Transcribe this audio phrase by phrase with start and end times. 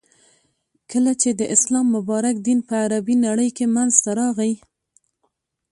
[0.91, 4.53] ،کله چی د اسلام مبارک دین په عربی نړی کی منځته راغی.